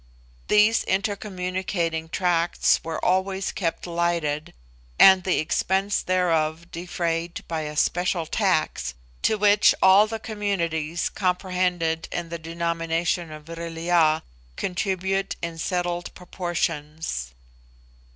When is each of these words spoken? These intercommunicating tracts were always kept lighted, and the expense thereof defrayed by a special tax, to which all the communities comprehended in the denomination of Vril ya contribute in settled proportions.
These 0.47 0.83
intercommunicating 0.85 2.09
tracts 2.09 2.83
were 2.83 2.97
always 3.05 3.51
kept 3.51 3.85
lighted, 3.85 4.51
and 4.97 5.23
the 5.23 5.37
expense 5.37 6.01
thereof 6.01 6.71
defrayed 6.71 7.43
by 7.47 7.61
a 7.61 7.77
special 7.77 8.25
tax, 8.25 8.95
to 9.21 9.37
which 9.37 9.75
all 9.79 10.07
the 10.07 10.17
communities 10.17 11.07
comprehended 11.07 12.07
in 12.11 12.29
the 12.29 12.39
denomination 12.39 13.31
of 13.31 13.43
Vril 13.45 13.77
ya 13.77 14.21
contribute 14.55 15.35
in 15.43 15.59
settled 15.59 16.11
proportions. 16.15 17.35